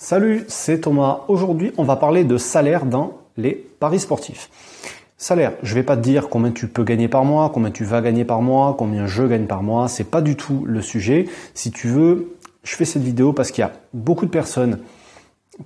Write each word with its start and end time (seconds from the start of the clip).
Salut, 0.00 0.44
c'est 0.46 0.82
Thomas. 0.82 1.22
Aujourd'hui, 1.26 1.72
on 1.76 1.82
va 1.82 1.96
parler 1.96 2.22
de 2.22 2.38
salaire 2.38 2.86
dans 2.86 3.18
les 3.36 3.50
paris 3.50 3.98
sportifs. 3.98 4.48
Salaire, 5.16 5.54
je 5.64 5.74
vais 5.74 5.82
pas 5.82 5.96
te 5.96 6.02
dire 6.02 6.28
combien 6.28 6.52
tu 6.52 6.68
peux 6.68 6.84
gagner 6.84 7.08
par 7.08 7.24
mois, 7.24 7.50
combien 7.52 7.72
tu 7.72 7.82
vas 7.82 8.00
gagner 8.00 8.24
par 8.24 8.40
mois, 8.40 8.76
combien 8.78 9.08
je 9.08 9.24
gagne 9.24 9.46
par 9.46 9.64
mois, 9.64 9.88
c'est 9.88 10.04
pas 10.04 10.20
du 10.20 10.36
tout 10.36 10.62
le 10.66 10.82
sujet. 10.82 11.24
Si 11.52 11.72
tu 11.72 11.88
veux, 11.88 12.36
je 12.62 12.76
fais 12.76 12.84
cette 12.84 13.02
vidéo 13.02 13.32
parce 13.32 13.50
qu'il 13.50 13.62
y 13.62 13.64
a 13.64 13.72
beaucoup 13.92 14.24
de 14.24 14.30
personnes 14.30 14.78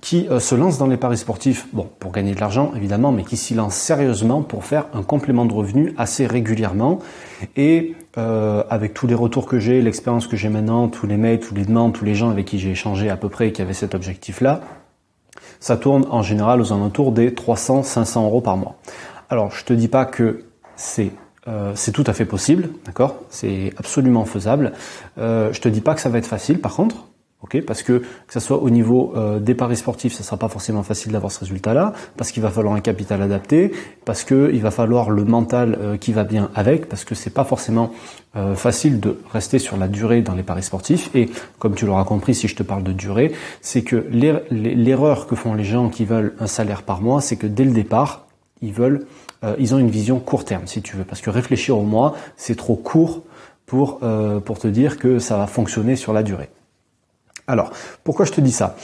qui 0.01 0.27
euh, 0.29 0.39
se 0.39 0.55
lancent 0.55 0.77
dans 0.77 0.87
les 0.87 0.97
paris 0.97 1.17
sportifs, 1.17 1.67
bon, 1.73 1.87
pour 1.99 2.11
gagner 2.11 2.33
de 2.33 2.39
l'argent 2.39 2.71
évidemment, 2.75 3.11
mais 3.11 3.23
qui 3.23 3.37
s'y 3.37 3.53
lancent 3.53 3.75
sérieusement 3.75 4.41
pour 4.41 4.65
faire 4.65 4.87
un 4.93 5.03
complément 5.03 5.45
de 5.45 5.53
revenu 5.53 5.93
assez 5.97 6.25
régulièrement. 6.25 6.99
Et 7.55 7.95
euh, 8.17 8.63
avec 8.69 8.93
tous 8.93 9.07
les 9.07 9.15
retours 9.15 9.45
que 9.45 9.59
j'ai, 9.59 9.81
l'expérience 9.81 10.27
que 10.27 10.35
j'ai 10.35 10.49
maintenant, 10.49 10.87
tous 10.87 11.07
les 11.07 11.17
mails, 11.17 11.39
tous 11.39 11.55
les 11.55 11.65
demandes, 11.65 11.93
tous 11.93 12.05
les 12.05 12.15
gens 12.15 12.29
avec 12.29 12.45
qui 12.45 12.59
j'ai 12.59 12.71
échangé 12.71 13.09
à 13.09 13.17
peu 13.17 13.29
près 13.29 13.49
et 13.49 13.51
qui 13.51 13.61
avaient 13.61 13.73
cet 13.73 13.95
objectif-là, 13.95 14.61
ça 15.59 15.77
tourne 15.77 16.05
en 16.09 16.21
général 16.21 16.61
aux 16.61 16.73
alentours 16.73 17.11
des 17.11 17.31
300-500 17.31 18.23
euros 18.23 18.41
par 18.41 18.57
mois. 18.57 18.75
Alors, 19.29 19.51
je 19.51 19.63
te 19.63 19.73
dis 19.73 19.87
pas 19.87 20.05
que 20.05 20.43
c'est 20.75 21.11
euh, 21.47 21.73
c'est 21.75 21.91
tout 21.91 22.03
à 22.07 22.13
fait 22.13 22.25
possible, 22.25 22.69
d'accord? 22.85 23.17
C'est 23.29 23.73
absolument 23.77 24.25
faisable. 24.25 24.73
Euh, 25.17 25.51
je 25.51 25.59
te 25.59 25.67
dis 25.67 25.81
pas 25.81 25.93
que 25.93 26.01
ça 26.01 26.09
va 26.09 26.17
être 26.17 26.27
facile, 26.27 26.59
par 26.59 26.73
contre, 26.73 27.07
parce 27.61 27.83
que 27.83 27.99
que 27.99 28.33
ce 28.33 28.39
soit 28.39 28.61
au 28.61 28.69
niveau 28.69 29.13
euh, 29.15 29.39
des 29.39 29.53
paris 29.53 29.75
sportifs, 29.75 30.13
ça 30.13 30.23
sera 30.23 30.37
pas 30.37 30.47
forcément 30.47 30.83
facile 30.83 31.11
d'avoir 31.11 31.31
ce 31.31 31.39
résultat-là, 31.41 31.93
parce 32.17 32.31
qu'il 32.31 32.41
va 32.41 32.49
falloir 32.49 32.73
un 32.73 32.79
capital 32.79 33.21
adapté, 33.21 33.71
parce 34.05 34.23
qu'il 34.23 34.61
va 34.61 34.71
falloir 34.71 35.09
le 35.09 35.23
mental 35.23 35.77
euh, 35.79 35.97
qui 35.97 36.13
va 36.13 36.23
bien 36.23 36.49
avec, 36.55 36.87
parce 36.89 37.03
que 37.05 37.15
c'est 37.15 37.33
pas 37.33 37.43
forcément 37.43 37.91
euh, 38.35 38.55
facile 38.55 38.99
de 38.99 39.19
rester 39.31 39.59
sur 39.59 39.77
la 39.77 39.87
durée 39.87 40.21
dans 40.21 40.33
les 40.33 40.43
paris 40.43 40.63
sportifs. 40.63 41.09
Et 41.15 41.29
comme 41.59 41.75
tu 41.75 41.85
l'auras 41.85 42.05
compris, 42.05 42.33
si 42.33 42.47
je 42.47 42.55
te 42.55 42.63
parle 42.63 42.83
de 42.83 42.93
durée, 42.93 43.33
c'est 43.61 43.83
que 43.83 44.07
l'erreur 44.49 45.27
que 45.27 45.35
font 45.35 45.53
les 45.53 45.63
gens 45.63 45.89
qui 45.89 46.05
veulent 46.05 46.33
un 46.39 46.47
salaire 46.47 46.83
par 46.83 47.01
mois, 47.01 47.21
c'est 47.21 47.35
que 47.35 47.47
dès 47.47 47.65
le 47.65 47.71
départ, 47.71 48.27
ils 48.61 48.73
veulent, 48.73 49.05
ils 49.59 49.75
ont 49.75 49.77
une 49.77 49.89
vision 49.89 50.19
court 50.19 50.45
terme, 50.45 50.67
si 50.67 50.81
tu 50.81 50.95
veux, 50.95 51.03
parce 51.03 51.19
que 51.19 51.29
réfléchir 51.29 51.77
au 51.77 51.83
mois, 51.83 52.15
c'est 52.37 52.55
trop 52.55 52.75
court 52.75 53.23
pour 53.65 53.99
pour 54.45 54.59
te 54.59 54.67
dire 54.67 54.97
que 54.97 55.19
ça 55.19 55.37
va 55.37 55.47
fonctionner 55.47 55.97
sur 55.97 56.13
la 56.13 56.23
durée. 56.23 56.49
Alors, 57.47 57.71
pourquoi 58.03 58.25
je 58.25 58.31
te 58.31 58.41
dis 58.41 58.51
ça? 58.51 58.75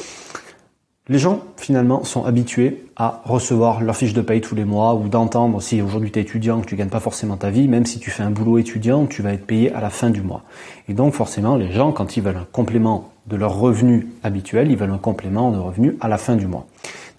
Les 1.08 1.18
gens, 1.18 1.42
finalement, 1.58 2.04
sont 2.04 2.26
habitués 2.26 2.86
à 2.96 3.24
recevoir 3.26 3.82
leur 3.82 3.96
fiche 3.96 4.14
de 4.14 4.22
paye 4.22 4.42
tous 4.42 4.54
les 4.54 4.64
mois 4.64 4.94
ou 4.94 5.08
d'entendre 5.08 5.60
si 5.60 5.82
aujourd'hui 5.82 6.12
tu 6.12 6.20
es 6.20 6.22
étudiant, 6.22 6.62
que 6.62 6.68
tu 6.68 6.76
gagnes 6.76 6.90
pas 6.90 7.00
forcément 7.00 7.36
ta 7.36 7.50
vie, 7.50 7.68
même 7.68 7.88
si 7.88 8.00
tu 8.00 8.12
fais 8.12 8.22
un 8.22 8.30
boulot 8.30 8.60
étudiant, 8.60 9.08
tu 9.08 9.24
vas 9.24 9.34
être 9.34 9.48
payé 9.48 9.74
à 9.74 9.82
la 9.82 9.90
fin 9.90 10.12
du 10.12 10.22
mois. 10.22 10.44
Et 10.88 10.94
donc, 10.94 11.16
forcément, 11.16 11.56
les 11.56 11.72
gens, 11.72 11.92
quand 11.92 12.16
ils 12.16 12.22
veulent 12.22 12.38
un 12.38 12.48
complément 12.52 13.10
de 13.26 13.36
leur 13.36 13.58
revenu 13.58 14.10
habituel, 14.22 14.70
ils 14.70 14.78
veulent 14.78 14.92
un 14.92 15.00
complément 15.00 15.52
de 15.52 15.58
revenu 15.58 15.98
à 16.00 16.08
la 16.08 16.20
fin 16.20 16.36
du 16.36 16.46
mois. 16.46 16.68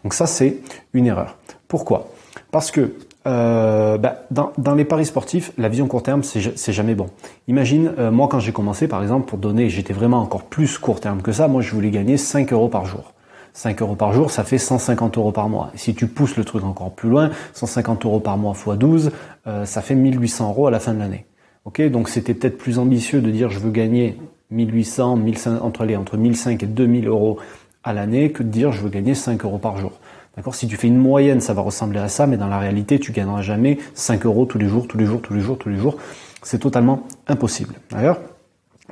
Donc 0.04 0.14
ça, 0.14 0.26
c'est 0.26 0.58
une 0.92 1.06
erreur. 1.06 1.36
Pourquoi? 1.66 2.10
Parce 2.52 2.70
que 2.70 2.94
euh, 3.26 3.98
bah, 3.98 4.22
dans, 4.30 4.52
dans, 4.56 4.74
les 4.74 4.84
paris 4.84 5.04
sportifs, 5.04 5.52
la 5.58 5.68
vision 5.68 5.86
court 5.86 6.02
terme, 6.02 6.22
c'est 6.22 6.72
jamais 6.72 6.94
bon. 6.94 7.08
Imagine, 7.48 7.92
euh, 7.98 8.10
moi 8.10 8.28
quand 8.28 8.40
j'ai 8.40 8.52
commencé, 8.52 8.88
par 8.88 9.02
exemple, 9.02 9.28
pour 9.28 9.38
donner, 9.38 9.68
j'étais 9.68 9.92
vraiment 9.92 10.20
encore 10.20 10.44
plus 10.44 10.78
court 10.78 11.00
terme 11.00 11.20
que 11.20 11.32
ça, 11.32 11.46
moi 11.46 11.60
je 11.60 11.74
voulais 11.74 11.90
gagner 11.90 12.16
5 12.16 12.52
euros 12.52 12.68
par 12.68 12.86
jour. 12.86 13.12
5 13.52 13.82
euros 13.82 13.96
par 13.96 14.12
jour, 14.12 14.30
ça 14.30 14.44
fait 14.44 14.58
150 14.58 15.18
euros 15.18 15.32
par 15.32 15.48
mois. 15.48 15.70
Et 15.74 15.78
si 15.78 15.94
tu 15.94 16.06
pousses 16.06 16.36
le 16.36 16.44
truc 16.44 16.64
encore 16.64 16.92
plus 16.92 17.10
loin, 17.10 17.30
150 17.52 18.04
euros 18.06 18.20
par 18.20 18.38
mois 18.38 18.54
x 18.54 18.78
12, 18.78 19.10
euh, 19.46 19.64
ça 19.66 19.82
fait 19.82 19.94
1800 19.94 20.48
euros 20.48 20.66
à 20.68 20.70
la 20.70 20.80
fin 20.80 20.94
de 20.94 21.00
l'année. 21.00 21.26
Ok, 21.66 21.82
donc 21.90 22.08
c'était 22.08 22.32
peut-être 22.32 22.56
plus 22.56 22.78
ambitieux 22.78 23.20
de 23.20 23.30
dire 23.30 23.50
je 23.50 23.58
veux 23.58 23.70
gagner 23.70 24.16
1800, 24.50 25.16
1500, 25.16 25.58
entre 25.62 25.84
les 25.84 25.96
entre 25.96 26.16
1005 26.16 26.62
et 26.62 26.66
2000 26.66 27.06
euros 27.06 27.38
à 27.84 27.92
l'année 27.92 28.32
que 28.32 28.42
de 28.42 28.48
dire 28.48 28.72
je 28.72 28.80
veux 28.80 28.88
gagner 28.88 29.14
5 29.14 29.44
euros 29.44 29.58
par 29.58 29.76
jour. 29.76 29.92
D'accord 30.36 30.54
Si 30.54 30.68
tu 30.68 30.76
fais 30.76 30.86
une 30.86 30.96
moyenne, 30.96 31.40
ça 31.40 31.54
va 31.54 31.62
ressembler 31.62 31.98
à 31.98 32.08
ça, 32.08 32.26
mais 32.26 32.36
dans 32.36 32.48
la 32.48 32.58
réalité, 32.58 32.98
tu 32.98 33.12
gagneras 33.12 33.42
jamais 33.42 33.78
5 33.94 34.24
euros 34.26 34.46
tous 34.46 34.58
les 34.58 34.68
jours, 34.68 34.86
tous 34.86 34.98
les 34.98 35.06
jours, 35.06 35.20
tous 35.20 35.34
les 35.34 35.40
jours, 35.40 35.58
tous 35.58 35.68
les 35.68 35.76
jours. 35.76 35.96
C'est 36.42 36.60
totalement 36.60 37.06
impossible. 37.26 37.74
D'ailleurs, 37.90 38.20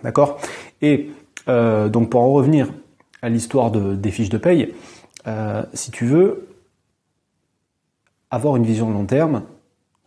d'accord 0.03 0.39
Et 0.83 1.11
euh, 1.49 1.89
donc 1.89 2.11
pour 2.11 2.21
en 2.21 2.33
revenir 2.33 2.69
à 3.23 3.29
l'histoire 3.29 3.71
de, 3.71 3.95
des 3.95 4.11
fiches 4.11 4.29
de 4.29 4.39
paye, 4.39 4.75
euh, 5.27 5.63
si 5.73 5.91
tu 5.91 6.07
veux 6.07 6.49
avoir 8.31 8.57
une 8.57 8.65
vision 8.65 8.91
long 8.91 9.07
terme, 9.07 9.43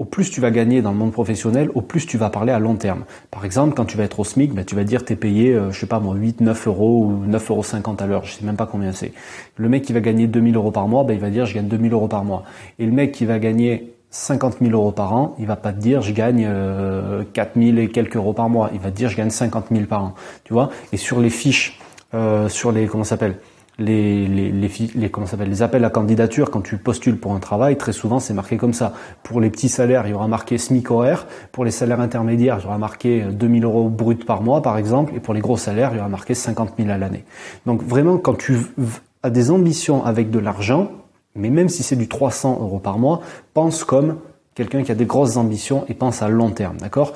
au 0.01 0.03
plus 0.03 0.31
tu 0.31 0.41
vas 0.41 0.49
gagner 0.49 0.81
dans 0.81 0.89
le 0.89 0.97
monde 0.97 1.11
professionnel, 1.11 1.69
au 1.75 1.81
plus 1.81 2.07
tu 2.07 2.17
vas 2.17 2.31
parler 2.31 2.51
à 2.51 2.57
long 2.57 2.73
terme. 2.73 3.03
Par 3.29 3.45
exemple, 3.45 3.75
quand 3.75 3.85
tu 3.85 3.97
vas 3.97 4.03
être 4.03 4.19
au 4.19 4.23
SMIC, 4.23 4.51
ben, 4.51 4.65
tu 4.65 4.73
vas 4.73 4.83
dire 4.83 5.05
tu 5.05 5.13
es 5.13 5.15
payé, 5.15 5.53
euh, 5.53 5.69
je 5.69 5.79
sais 5.79 5.85
pas 5.85 5.99
moi, 5.99 6.15
8, 6.15 6.41
9 6.41 6.67
euros 6.67 7.05
ou 7.05 7.27
9,50 7.27 7.83
euros 7.83 7.95
à 7.99 8.07
l'heure, 8.07 8.25
je 8.25 8.33
sais 8.33 8.43
même 8.43 8.55
pas 8.55 8.65
combien 8.65 8.93
c'est. 8.93 9.13
Le 9.57 9.69
mec 9.69 9.83
qui 9.83 9.93
va 9.93 9.99
gagner 9.99 10.25
2000 10.25 10.55
euros 10.55 10.71
par 10.71 10.87
mois, 10.87 11.03
ben, 11.03 11.13
il 11.13 11.19
va 11.19 11.29
dire 11.29 11.45
je 11.45 11.53
gagne 11.53 11.67
2000 11.67 11.93
euros 11.93 12.07
par 12.07 12.23
mois. 12.25 12.45
Et 12.79 12.87
le 12.87 12.91
mec 12.91 13.11
qui 13.11 13.25
va 13.25 13.37
gagner 13.37 13.93
50 14.09 14.57
000 14.59 14.71
euros 14.71 14.91
par 14.91 15.13
an, 15.13 15.35
il 15.37 15.45
va 15.45 15.55
pas 15.55 15.71
te 15.71 15.79
dire 15.79 16.01
je 16.01 16.13
gagne 16.13 16.47
euh, 16.49 17.21
4 17.33 17.51
000 17.61 17.77
et 17.77 17.89
quelques 17.89 18.15
euros 18.15 18.33
par 18.33 18.49
mois, 18.49 18.71
il 18.73 18.79
va 18.79 18.89
te 18.89 18.95
dire 18.95 19.07
je 19.07 19.17
gagne 19.17 19.29
50 19.29 19.65
000 19.71 19.85
par 19.85 20.03
an. 20.03 20.15
Tu 20.45 20.53
vois? 20.53 20.71
Et 20.93 20.97
sur 20.97 21.19
les 21.19 21.29
fiches, 21.29 21.79
euh, 22.15 22.49
sur 22.49 22.71
les, 22.71 22.87
comment 22.87 23.03
s'appelle? 23.03 23.35
Les, 23.81 25.61
appels 25.61 25.85
à 25.85 25.89
candidature 25.89 26.51
quand 26.51 26.61
tu 26.61 26.77
postules 26.77 27.17
pour 27.17 27.33
un 27.33 27.39
travail, 27.39 27.77
très 27.77 27.93
souvent 27.93 28.19
c'est 28.19 28.33
marqué 28.33 28.57
comme 28.57 28.73
ça. 28.73 28.93
Pour 29.23 29.41
les 29.41 29.49
petits 29.49 29.69
salaires, 29.69 30.07
il 30.07 30.11
y 30.11 30.13
aura 30.13 30.27
marqué 30.27 30.57
SMIC. 30.57 30.87
Pour 31.51 31.65
les 31.65 31.71
salaires 31.71 31.99
intermédiaires, 31.99 32.57
il 32.59 32.63
y 32.63 32.67
aura 32.67 32.77
marqué 32.77 33.21
2000 33.31 33.63
euros 33.63 33.89
brut 33.89 34.25
par 34.25 34.41
mois, 34.41 34.61
par 34.61 34.77
exemple. 34.77 35.13
Et 35.15 35.19
pour 35.19 35.33
les 35.33 35.41
gros 35.41 35.57
salaires, 35.57 35.91
il 35.93 35.97
y 35.97 35.99
aura 35.99 36.09
marqué 36.09 36.33
50 36.33 36.73
000 36.77 36.89
à 36.89 36.97
l'année. 36.97 37.23
Donc 37.65 37.83
vraiment, 37.83 38.17
quand 38.17 38.37
tu 38.37 38.57
as 39.23 39.29
des 39.29 39.51
ambitions 39.51 40.03
avec 40.03 40.31
de 40.31 40.39
l'argent, 40.39 40.91
mais 41.35 41.49
même 41.49 41.69
si 41.69 41.83
c'est 41.83 41.95
du 41.95 42.07
300 42.07 42.59
euros 42.61 42.79
par 42.79 42.99
mois, 42.99 43.21
pense 43.53 43.83
comme 43.83 44.17
quelqu'un 44.55 44.83
qui 44.83 44.91
a 44.91 44.95
des 44.95 45.05
grosses 45.05 45.37
ambitions 45.37 45.85
et 45.87 45.93
pense 45.93 46.21
à 46.21 46.29
long 46.29 46.51
terme, 46.51 46.77
d'accord? 46.77 47.13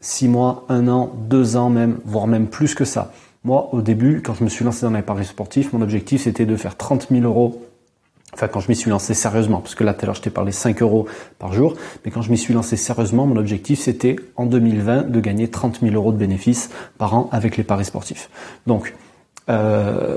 6 0.00 0.28
mois, 0.28 0.64
1 0.68 0.88
an, 0.88 1.12
2 1.28 1.56
ans 1.56 1.70
même, 1.70 1.98
voire 2.04 2.26
même 2.26 2.46
plus 2.46 2.74
que 2.74 2.84
ça. 2.84 3.12
Moi, 3.44 3.68
au 3.72 3.82
début, 3.82 4.22
quand 4.22 4.32
je 4.34 4.42
me 4.42 4.48
suis 4.48 4.64
lancé 4.64 4.86
dans 4.86 4.92
les 4.92 5.02
paris 5.02 5.26
sportifs, 5.26 5.72
mon 5.74 5.82
objectif 5.82 6.22
c'était 6.22 6.46
de 6.46 6.56
faire 6.56 6.76
30 6.76 7.08
000 7.10 7.24
euros. 7.24 7.62
Enfin, 8.32 8.48
quand 8.48 8.60
je 8.60 8.68
m'y 8.68 8.74
suis 8.74 8.90
lancé 8.90 9.12
sérieusement, 9.14 9.60
parce 9.60 9.74
que 9.74 9.84
là, 9.84 9.92
tout 9.94 10.02
à 10.02 10.06
l'heure, 10.06 10.14
je 10.14 10.22
t'ai 10.22 10.30
parlé 10.30 10.50
5 10.50 10.82
euros 10.82 11.06
par 11.38 11.52
jour, 11.52 11.74
mais 12.04 12.10
quand 12.10 12.22
je 12.22 12.30
m'y 12.30 12.38
suis 12.38 12.54
lancé 12.54 12.76
sérieusement, 12.76 13.26
mon 13.26 13.36
objectif 13.36 13.80
c'était 13.80 14.16
en 14.36 14.46
2020 14.46 15.10
de 15.10 15.20
gagner 15.20 15.48
30 15.48 15.80
000 15.82 15.94
euros 15.94 16.10
de 16.10 16.16
bénéfices 16.16 16.70
par 16.96 17.14
an 17.14 17.28
avec 17.32 17.58
les 17.58 17.64
paris 17.64 17.84
sportifs. 17.84 18.30
Donc, 18.66 18.94
euh, 19.50 20.16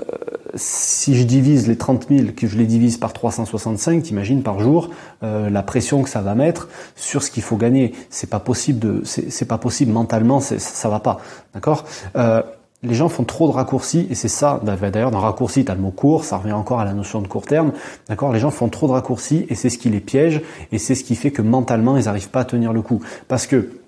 si 0.55 1.17
je 1.17 1.23
divise 1.23 1.67
les 1.67 1.77
30 1.77 2.07
000, 2.09 2.27
que 2.35 2.47
je 2.47 2.57
les 2.57 2.65
divise 2.65 2.97
par 2.97 3.11
365, 3.11 4.03
t'imagines 4.03 4.41
par 4.41 4.61
jour 4.61 4.89
euh, 5.21 5.49
la 5.49 5.63
pression 5.63 6.01
que 6.01 6.09
ça 6.09 6.21
va 6.21 6.33
mettre 6.33 6.69
sur 6.95 7.21
ce 7.21 7.29
qu'il 7.29 7.43
faut 7.43 7.57
gagner. 7.57 7.93
C'est 8.09 8.29
pas 8.29 8.39
possible 8.39 8.79
de, 8.79 9.01
c'est 9.03 9.47
pas 9.47 9.57
possible 9.57 9.91
mentalement, 9.91 10.39
ça 10.39 10.89
va 10.89 11.01
pas, 11.01 11.19
d'accord? 11.53 11.83
Euh, 12.15 12.41
les 12.87 12.95
gens 12.95 13.09
font 13.09 13.23
trop 13.23 13.47
de 13.47 13.53
raccourcis 13.53 14.07
et 14.09 14.15
c'est 14.15 14.27
ça, 14.27 14.59
bah, 14.63 14.75
bah, 14.79 14.89
d'ailleurs 14.89 15.11
dans 15.11 15.19
raccourci 15.19 15.65
tu 15.65 15.71
as 15.71 15.75
le 15.75 15.81
mot 15.81 15.91
court, 15.91 16.25
ça 16.25 16.37
revient 16.37 16.53
encore 16.53 16.79
à 16.79 16.85
la 16.85 16.93
notion 16.93 17.21
de 17.21 17.27
court 17.27 17.45
terme, 17.45 17.71
d'accord 18.07 18.33
Les 18.33 18.39
gens 18.39 18.51
font 18.51 18.69
trop 18.69 18.87
de 18.87 18.93
raccourcis 18.93 19.45
et 19.49 19.55
c'est 19.55 19.69
ce 19.69 19.77
qui 19.77 19.89
les 19.89 19.99
piège 19.99 20.41
et 20.71 20.79
c'est 20.79 20.95
ce 20.95 21.03
qui 21.03 21.15
fait 21.15 21.31
que 21.31 21.41
mentalement 21.41 21.97
ils 21.97 22.05
n'arrivent 22.05 22.29
pas 22.29 22.41
à 22.41 22.45
tenir 22.45 22.73
le 22.73 22.81
coup. 22.81 23.01
Parce 23.27 23.47
que 23.47 23.79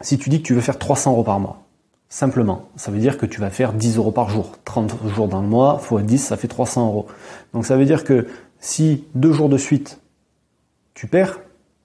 si 0.00 0.18
tu 0.18 0.30
dis 0.30 0.42
que 0.42 0.46
tu 0.46 0.54
veux 0.54 0.60
faire 0.60 0.78
300 0.78 1.12
euros 1.12 1.22
par 1.22 1.40
mois, 1.40 1.62
simplement, 2.08 2.68
ça 2.76 2.90
veut 2.90 2.98
dire 2.98 3.18
que 3.18 3.26
tu 3.26 3.40
vas 3.40 3.50
faire 3.50 3.72
10 3.72 3.98
euros 3.98 4.12
par 4.12 4.30
jour, 4.30 4.52
30 4.64 4.94
jours 5.14 5.28
dans 5.28 5.42
le 5.42 5.48
mois, 5.48 5.78
fois 5.78 6.02
10 6.02 6.18
ça 6.18 6.36
fait 6.36 6.48
300 6.48 6.86
euros. 6.86 7.06
Donc 7.52 7.66
ça 7.66 7.76
veut 7.76 7.84
dire 7.84 8.04
que 8.04 8.26
si 8.58 9.04
deux 9.14 9.32
jours 9.32 9.48
de 9.48 9.58
suite 9.58 10.00
tu 10.94 11.06
perds, 11.06 11.40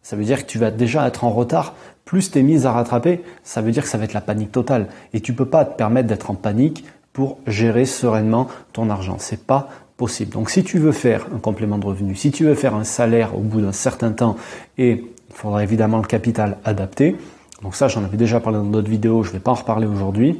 ça 0.05 0.15
veut 0.15 0.23
dire 0.23 0.45
que 0.45 0.51
tu 0.51 0.59
vas 0.59 0.69
déjà 0.69 1.07
être 1.07 1.23
en 1.23 1.31
retard. 1.31 1.73
Plus 2.05 2.29
tu 2.29 2.37
es 2.37 2.43
mise 2.43 2.67
à 2.67 2.71
rattraper, 2.71 3.23
ça 3.43 3.63
veut 3.63 3.71
dire 3.71 3.81
que 3.81 3.89
ça 3.89 3.97
va 3.97 4.03
être 4.03 4.13
la 4.13 4.21
panique 4.21 4.51
totale. 4.51 4.85
Et 5.13 5.19
tu 5.19 5.33
peux 5.33 5.47
pas 5.47 5.65
te 5.65 5.75
permettre 5.75 6.07
d'être 6.07 6.29
en 6.29 6.35
panique 6.35 6.85
pour 7.11 7.39
gérer 7.47 7.85
sereinement 7.85 8.47
ton 8.71 8.91
argent. 8.91 9.15
C'est 9.17 9.43
pas 9.47 9.67
possible. 9.97 10.29
Donc 10.29 10.51
si 10.51 10.63
tu 10.63 10.77
veux 10.77 10.91
faire 10.91 11.25
un 11.35 11.39
complément 11.39 11.79
de 11.79 11.87
revenu, 11.87 12.13
si 12.13 12.29
tu 12.29 12.45
veux 12.45 12.53
faire 12.53 12.75
un 12.75 12.83
salaire 12.83 13.35
au 13.35 13.39
bout 13.39 13.61
d'un 13.61 13.71
certain 13.71 14.11
temps, 14.11 14.37
et 14.77 14.91
il 14.91 15.35
faudra 15.35 15.63
évidemment 15.63 15.97
le 15.97 16.05
capital 16.05 16.59
adapté, 16.65 17.15
donc 17.63 17.75
ça 17.75 17.87
j'en 17.87 18.03
avais 18.03 18.17
déjà 18.17 18.39
parlé 18.39 18.59
dans 18.59 18.65
d'autres 18.65 18.91
vidéos, 18.91 19.23
je 19.23 19.29
ne 19.29 19.33
vais 19.33 19.39
pas 19.39 19.51
en 19.51 19.55
reparler 19.55 19.87
aujourd'hui, 19.87 20.39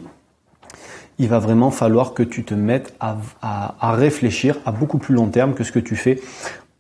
il 1.18 1.28
va 1.28 1.40
vraiment 1.40 1.72
falloir 1.72 2.14
que 2.14 2.22
tu 2.22 2.44
te 2.44 2.54
mettes 2.54 2.94
à, 3.00 3.18
réfléchir 3.82 4.60
à 4.64 4.72
beaucoup 4.72 5.00
plus 5.00 5.16
long 5.16 5.30
terme 5.30 5.56
que 5.56 5.64
ce 5.64 5.72
que 5.72 5.80
tu 5.80 5.96
fais 5.96 6.22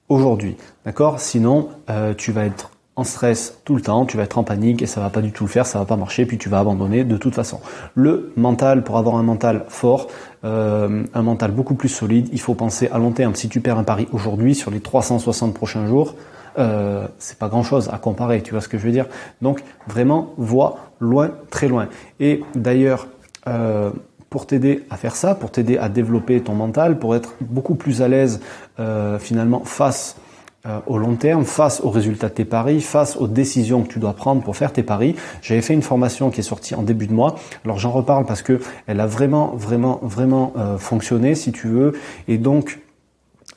aujourd'hui. 0.08 0.56
D'accord? 0.86 1.20
Sinon, 1.20 1.70
euh, 1.90 2.14
tu 2.14 2.32
vas 2.32 2.46
être 2.46 2.70
en 2.96 3.04
stress 3.04 3.60
tout 3.66 3.76
le 3.76 3.82
temps, 3.82 4.06
tu 4.06 4.18
vas 4.18 4.24
être 4.24 4.38
en 4.38 4.44
panique 4.44 4.82
et 4.82 4.86
ça 4.86 5.02
va 5.02 5.10
pas 5.10 5.22
du 5.22 5.32
tout 5.32 5.44
le 5.44 5.50
faire, 5.50 5.66
ça 5.66 5.80
va 5.80 5.86
pas 5.86 5.98
marcher, 5.98 6.26
puis 6.26 6.38
tu 6.38 6.48
vas 6.48 6.60
abandonner 6.60 7.04
de 7.04 7.18
toute 7.18 7.36
façon. 7.36 7.60
Le 7.94 8.32
mental, 8.38 8.84
pour 8.84 8.98
avoir 8.98 9.16
un 9.16 9.24
mental 9.24 9.66
fort, 9.68 10.08
euh, 10.44 11.04
un 11.14 11.22
mental 11.22 11.52
beaucoup 11.52 11.76
plus 11.76 11.90
solide, 11.90 12.30
il 12.32 12.40
faut 12.40 12.54
penser 12.54 12.88
à 12.92 12.98
long 12.98 13.12
terme. 13.12 13.36
Si 13.36 13.50
tu 13.50 13.60
perds 13.60 13.78
un 13.78 13.84
pari 13.84 14.08
aujourd'hui 14.14 14.56
sur 14.56 14.72
les 14.72 14.80
360 14.80 15.54
prochains 15.54 15.88
jours, 15.88 16.16
euh, 16.58 17.08
c'est 17.18 17.38
pas 17.38 17.50
grand 17.50 17.64
chose 17.64 17.90
à 17.92 17.98
comparer, 17.98 18.42
tu 18.42 18.52
vois 18.52 18.62
ce 18.62 18.70
que 18.70 18.78
je 18.78 18.86
veux 18.86 18.92
dire. 18.92 19.08
Donc 19.42 19.64
vraiment, 19.88 20.34
vois 20.38 20.78
loin, 21.00 21.32
très 21.50 21.68
loin. 21.68 21.90
Et 22.20 22.44
d'ailleurs, 22.56 23.08
euh, 23.48 23.92
pour 24.30 24.48
t'aider 24.48 24.84
à 24.90 24.98
faire 24.98 25.16
ça, 25.16 25.36
pour 25.36 25.52
t'aider 25.52 25.78
à 25.78 25.90
développer 25.90 26.42
ton 26.42 26.56
mental, 26.56 27.00
pour 27.00 27.16
être 27.16 27.36
beaucoup 27.42 27.76
plus 27.76 28.02
à 28.02 28.08
l'aise 28.08 28.42
euh, 28.80 29.20
finalement 29.20 29.64
face 29.64 30.18
euh, 30.66 30.80
au 30.88 30.98
long 30.98 31.16
terme, 31.16 31.46
face 31.46 31.82
aux 31.82 31.90
résultats 31.90 32.30
de 32.30 32.34
tes 32.34 32.46
paris, 32.46 32.82
face 32.82 33.18
aux 33.18 33.28
décisions 33.28 33.84
que 33.84 33.90
tu 33.90 34.00
dois 34.00 34.14
prendre 34.14 34.42
pour 34.42 34.56
faire 34.56 34.74
tes 34.74 34.84
paris. 34.84 35.16
J'avais 35.42 35.62
fait 35.62 35.74
une 35.74 35.82
formation 35.82 36.30
qui 36.32 36.40
est 36.40 36.44
sortie 36.44 36.76
en 36.76 36.82
début 36.82 37.08
de 37.08 37.14
mois. 37.14 37.36
Alors 37.64 37.78
j'en 37.78 37.92
reparle 37.92 38.26
parce 38.26 38.42
que 38.42 38.60
elle 38.88 39.00
a 39.00 39.08
vraiment, 39.08 39.54
vraiment, 39.56 40.00
vraiment 40.02 40.54
euh, 40.58 40.78
fonctionné, 40.78 41.36
si 41.36 41.52
tu 41.52 41.68
veux. 41.68 41.94
Et 42.28 42.38
donc 42.38 42.80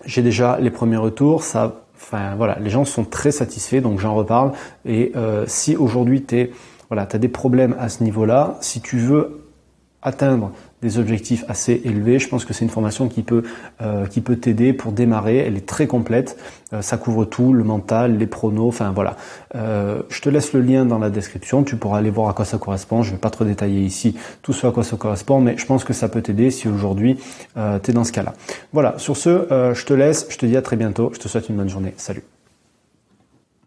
j'ai 0.04 0.22
déjà 0.22 0.58
les 0.60 0.70
premiers 0.70 0.96
retours. 0.96 1.44
Ça, 1.44 1.82
enfin 1.96 2.34
voilà, 2.36 2.58
les 2.60 2.70
gens 2.70 2.84
sont 2.84 3.04
très 3.04 3.30
satisfaits, 3.30 3.80
donc 3.80 4.00
j'en 4.00 4.14
reparle. 4.14 4.52
Et 4.84 5.12
euh, 5.16 5.44
si 5.46 5.76
aujourd'hui 5.76 6.22
tu 6.24 6.50
voilà, 6.88 7.06
as 7.10 7.18
des 7.18 7.28
problèmes 7.28 7.74
à 7.78 7.88
ce 7.88 8.02
niveau-là, 8.02 8.56
si 8.60 8.80
tu 8.80 8.98
veux 8.98 9.47
atteindre 10.02 10.52
des 10.80 10.98
objectifs 10.98 11.44
assez 11.48 11.80
élevés. 11.84 12.18
Je 12.18 12.28
pense 12.28 12.44
que 12.44 12.52
c'est 12.52 12.64
une 12.64 12.70
formation 12.70 13.08
qui 13.08 13.22
peut 13.22 13.42
euh, 13.82 14.06
qui 14.06 14.20
peut 14.20 14.36
t'aider 14.36 14.72
pour 14.72 14.92
démarrer. 14.92 15.38
Elle 15.38 15.56
est 15.56 15.66
très 15.66 15.86
complète. 15.86 16.38
Euh, 16.72 16.82
ça 16.82 16.96
couvre 16.96 17.24
tout, 17.24 17.52
le 17.52 17.64
mental, 17.64 18.16
les 18.16 18.26
pronos. 18.26 18.68
Enfin 18.68 18.92
voilà. 18.92 19.16
Euh, 19.54 20.02
je 20.08 20.20
te 20.20 20.28
laisse 20.28 20.52
le 20.52 20.60
lien 20.60 20.84
dans 20.84 20.98
la 20.98 21.10
description. 21.10 21.64
Tu 21.64 21.76
pourras 21.76 21.98
aller 21.98 22.10
voir 22.10 22.28
à 22.28 22.32
quoi 22.32 22.44
ça 22.44 22.58
correspond. 22.58 23.02
Je 23.02 23.12
vais 23.12 23.18
pas 23.18 23.30
trop 23.30 23.44
détailler 23.44 23.80
ici 23.80 24.16
tout 24.42 24.52
ce 24.52 24.66
à 24.66 24.70
quoi 24.70 24.84
ça 24.84 24.96
correspond, 24.96 25.40
mais 25.40 25.56
je 25.56 25.66
pense 25.66 25.84
que 25.84 25.92
ça 25.92 26.08
peut 26.08 26.22
t'aider 26.22 26.50
si 26.50 26.68
aujourd'hui 26.68 27.18
tu 27.56 27.90
es 27.90 27.94
dans 27.94 28.04
ce 28.04 28.12
cas-là. 28.12 28.34
Voilà. 28.72 28.94
Sur 28.98 29.16
ce, 29.16 29.72
je 29.74 29.84
te 29.84 29.94
laisse. 29.94 30.26
Je 30.30 30.38
te 30.38 30.46
dis 30.46 30.56
à 30.56 30.62
très 30.62 30.76
bientôt. 30.76 31.10
Je 31.12 31.18
te 31.18 31.28
souhaite 31.28 31.48
une 31.48 31.56
bonne 31.56 31.68
journée. 31.68 31.94
Salut. 31.96 32.22